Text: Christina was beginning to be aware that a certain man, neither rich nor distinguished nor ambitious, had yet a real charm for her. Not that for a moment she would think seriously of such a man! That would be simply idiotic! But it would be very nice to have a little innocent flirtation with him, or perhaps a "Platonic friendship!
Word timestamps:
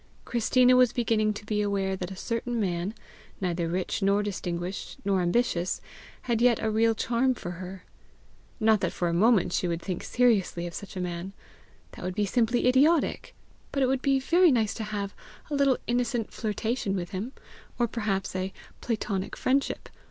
Christina 0.25 0.75
was 0.75 0.93
beginning 0.93 1.31
to 1.35 1.45
be 1.45 1.61
aware 1.61 1.95
that 1.95 2.09
a 2.09 2.15
certain 2.15 2.59
man, 2.59 2.95
neither 3.39 3.67
rich 3.67 4.01
nor 4.01 4.23
distinguished 4.23 4.97
nor 5.05 5.21
ambitious, 5.21 5.79
had 6.23 6.41
yet 6.41 6.57
a 6.59 6.71
real 6.71 6.95
charm 6.95 7.35
for 7.35 7.51
her. 7.61 7.83
Not 8.59 8.81
that 8.81 8.93
for 8.93 9.09
a 9.09 9.13
moment 9.13 9.53
she 9.53 9.67
would 9.67 9.79
think 9.79 10.03
seriously 10.03 10.65
of 10.65 10.73
such 10.73 10.95
a 10.95 10.99
man! 11.01 11.33
That 11.91 12.03
would 12.03 12.15
be 12.15 12.25
simply 12.25 12.67
idiotic! 12.67 13.35
But 13.71 13.83
it 13.83 13.85
would 13.85 14.01
be 14.01 14.19
very 14.19 14.51
nice 14.51 14.73
to 14.73 14.85
have 14.85 15.13
a 15.51 15.53
little 15.53 15.77
innocent 15.85 16.33
flirtation 16.33 16.95
with 16.95 17.11
him, 17.11 17.33
or 17.77 17.87
perhaps 17.87 18.35
a 18.35 18.53
"Platonic 18.81 19.35
friendship! 19.37 19.87